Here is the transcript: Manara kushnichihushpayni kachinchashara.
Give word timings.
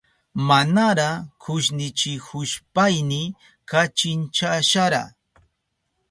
Manara 0.47 1.09
kushnichihushpayni 1.41 3.21
kachinchashara. 3.69 5.01